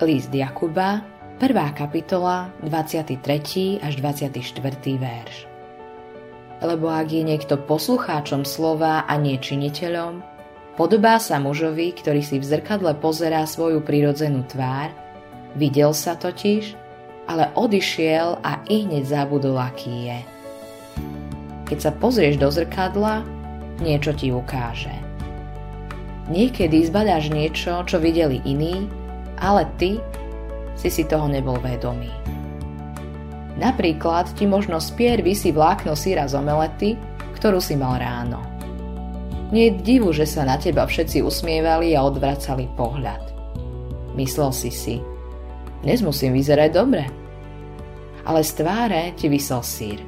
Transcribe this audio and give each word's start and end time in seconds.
List 0.00 0.32
Jakuba, 0.32 1.04
1. 1.44 1.76
kapitola, 1.76 2.48
23. 2.64 3.84
až 3.84 3.92
24. 4.00 4.40
verš. 4.96 5.44
Lebo 6.64 6.88
ak 6.88 7.12
je 7.12 7.20
niekto 7.20 7.60
poslucháčom 7.60 8.48
slova 8.48 9.04
a 9.04 9.14
nie 9.20 9.36
činiteľom, 9.36 10.24
podobá 10.80 11.20
sa 11.20 11.36
mužovi, 11.36 11.92
ktorý 11.92 12.24
si 12.24 12.40
v 12.40 12.48
zrkadle 12.48 12.96
pozerá 12.96 13.44
svoju 13.44 13.84
prirodzenú 13.84 14.48
tvár, 14.48 14.88
videl 15.52 15.92
sa 15.92 16.16
totiž, 16.16 16.72
ale 17.28 17.52
odišiel 17.52 18.40
a 18.40 18.64
i 18.72 18.88
hneď 18.88 19.04
zabudol, 19.04 19.60
aký 19.60 20.08
je. 20.08 20.20
Keď 21.68 21.76
sa 21.76 21.92
pozrieš 21.92 22.40
do 22.40 22.48
zrkadla, 22.48 23.20
niečo 23.84 24.16
ti 24.16 24.32
ukáže. 24.32 24.96
Niekedy 26.32 26.88
zbadáš 26.88 27.28
niečo, 27.28 27.84
čo 27.84 28.00
videli 28.00 28.40
iní, 28.48 28.88
ale 29.40 29.66
ty 29.80 29.98
si 30.76 30.88
si 30.92 31.04
toho 31.08 31.26
nebol 31.26 31.56
vedomý. 31.60 32.12
Napríklad 33.60 34.32
ti 34.36 34.48
možno 34.48 34.80
spier 34.80 35.20
vysí 35.20 35.52
vlákno 35.52 35.92
síra 35.92 36.24
z 36.24 36.40
omelety, 36.40 36.96
ktorú 37.36 37.60
si 37.60 37.76
mal 37.76 38.00
ráno. 38.00 38.40
Nie 39.52 39.68
je 39.68 39.82
divu, 39.82 40.14
že 40.14 40.24
sa 40.24 40.46
na 40.46 40.56
teba 40.56 40.86
všetci 40.86 41.20
usmievali 41.20 41.92
a 41.92 42.06
odvracali 42.06 42.70
pohľad. 42.78 43.24
Myslel 44.14 44.50
si 44.54 44.70
si, 44.70 44.96
dnes 45.80 46.04
musím 46.04 46.36
vyzerať 46.36 46.70
dobre. 46.76 47.04
Ale 48.28 48.44
z 48.44 48.52
tváre 48.60 49.02
ti 49.16 49.32
vysel 49.32 49.64
sír. 49.64 49.98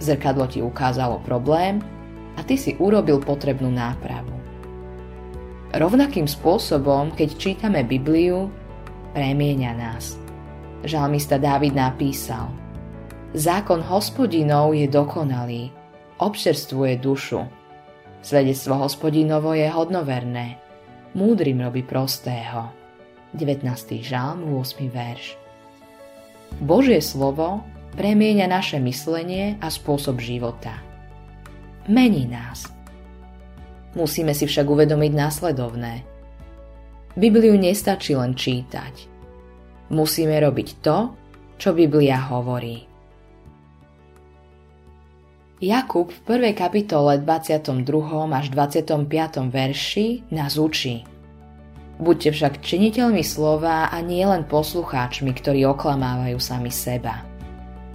Zrkadlo 0.00 0.48
ti 0.48 0.64
ukázalo 0.64 1.20
problém 1.22 1.84
a 2.34 2.40
ty 2.40 2.56
si 2.56 2.72
urobil 2.80 3.20
potrebnú 3.20 3.68
nápravu. 3.68 4.37
Rovnakým 5.68 6.24
spôsobom, 6.24 7.12
keď 7.12 7.28
čítame 7.36 7.84
Bibliu, 7.84 8.48
premieňa 9.12 9.72
nás. 9.76 10.16
Žalmista 10.80 11.36
Dávid 11.36 11.76
napísal 11.76 12.48
Zákon 13.36 13.84
hospodinov 13.84 14.72
je 14.72 14.88
dokonalý, 14.88 15.68
občerstvuje 16.24 16.96
dušu. 17.04 17.44
Svedectvo 18.24 18.80
hospodinovo 18.80 19.52
je 19.52 19.68
hodnoverné, 19.68 20.56
múdrym 21.12 21.60
robí 21.60 21.84
prostého. 21.84 22.72
19. 23.36 23.68
žalm, 24.00 24.48
8. 24.48 24.88
verš. 24.88 25.36
Božie 26.64 27.04
slovo 27.04 27.60
premieňa 27.92 28.48
naše 28.48 28.80
myslenie 28.80 29.60
a 29.60 29.68
spôsob 29.68 30.16
života. 30.16 30.80
Mení 31.84 32.24
nás– 32.24 32.72
Musíme 33.98 34.30
si 34.30 34.46
však 34.46 34.62
uvedomiť 34.62 35.10
následovné. 35.10 36.06
Bibliu 37.18 37.58
nestačí 37.58 38.14
len 38.14 38.38
čítať. 38.38 38.94
Musíme 39.90 40.38
robiť 40.38 40.68
to, 40.78 41.18
čo 41.58 41.74
Biblia 41.74 42.22
hovorí. 42.30 42.86
Jakub 45.58 46.14
v 46.14 46.38
1. 46.38 46.54
kapitole 46.54 47.18
22. 47.18 47.82
až 48.30 48.46
25. 48.54 49.50
verši 49.50 50.30
nás 50.30 50.54
učí. 50.54 51.02
Buďte 51.98 52.30
však 52.30 52.62
činiteľmi 52.62 53.26
slova 53.26 53.90
a 53.90 53.98
nie 53.98 54.22
len 54.22 54.46
poslucháčmi, 54.46 55.34
ktorí 55.34 55.66
oklamávajú 55.66 56.38
sami 56.38 56.70
seba. 56.70 57.26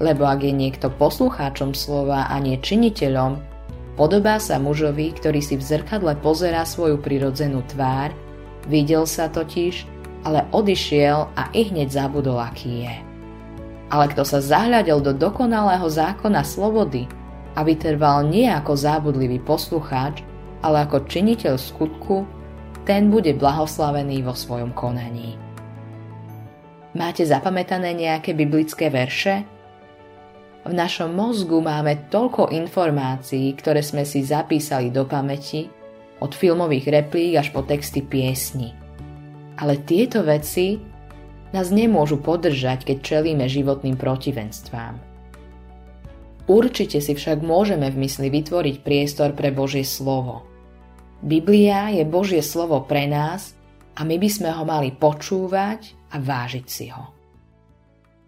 Lebo 0.03 0.27
ak 0.27 0.43
je 0.43 0.51
niekto 0.51 0.91
poslucháčom 0.91 1.71
slova 1.71 2.27
a 2.27 2.35
nie 2.43 2.59
činiteľom, 2.59 3.52
Podobá 3.93 4.41
sa 4.41 4.57
mužovi, 4.57 5.13
ktorý 5.13 5.37
si 5.37 5.53
v 5.53 5.61
zrkadle 5.61 6.17
pozerá 6.17 6.65
svoju 6.65 6.97
prirodzenú 6.97 7.61
tvár, 7.69 8.09
videl 8.65 9.05
sa 9.05 9.29
totiž, 9.29 9.85
ale 10.25 10.49
odišiel 10.49 11.29
a 11.37 11.53
i 11.53 11.69
hneď 11.69 11.93
zabudol, 11.93 12.41
aký 12.41 12.89
je. 12.89 12.95
Ale 13.93 14.09
kto 14.09 14.25
sa 14.25 14.41
zahľadil 14.41 14.97
do 15.05 15.13
dokonalého 15.13 15.85
zákona 15.85 16.41
slobody 16.41 17.05
a 17.53 17.61
vytrval 17.61 18.25
nie 18.25 18.49
ako 18.49 18.73
zábudlivý 18.73 19.37
poslucháč, 19.45 20.25
ale 20.65 20.89
ako 20.89 21.05
činiteľ 21.05 21.53
skutku, 21.61 22.25
ten 22.89 23.13
bude 23.13 23.29
blahoslavený 23.37 24.25
vo 24.25 24.33
svojom 24.33 24.73
konaní. 24.73 25.37
Máte 26.97 27.29
zapamätané 27.29 27.93
nejaké 27.93 28.33
biblické 28.33 28.89
verše? 28.89 29.52
V 30.63 30.71
našom 30.71 31.11
mozgu 31.11 31.59
máme 31.59 32.07
toľko 32.07 32.47
informácií, 32.55 33.51
ktoré 33.59 33.83
sme 33.83 34.07
si 34.07 34.23
zapísali 34.23 34.95
do 34.95 35.03
pamäti, 35.03 35.67
od 36.23 36.31
filmových 36.31 36.87
replík 36.87 37.35
až 37.35 37.51
po 37.51 37.67
texty 37.67 37.99
piesni. 37.99 38.71
Ale 39.59 39.83
tieto 39.83 40.23
veci 40.23 40.79
nás 41.51 41.67
nemôžu 41.67 42.23
podržať, 42.23 42.87
keď 42.87 42.97
čelíme 43.03 43.43
životným 43.43 43.99
protivenstvám. 43.99 44.95
Určite 46.47 47.03
si 47.03 47.11
však 47.11 47.43
môžeme 47.43 47.91
v 47.91 48.07
mysli 48.07 48.31
vytvoriť 48.31 48.75
priestor 48.87 49.35
pre 49.35 49.51
Božie 49.51 49.83
slovo. 49.83 50.47
Biblia 51.23 51.91
je 51.91 52.07
Božie 52.07 52.43
slovo 52.43 52.83
pre 52.87 53.07
nás 53.07 53.51
a 53.99 54.07
my 54.07 54.15
by 54.15 54.29
sme 54.31 54.49
ho 54.51 54.63
mali 54.63 54.95
počúvať 54.95 56.11
a 56.11 56.19
vážiť 56.23 56.65
si 56.67 56.87
ho. 56.87 57.22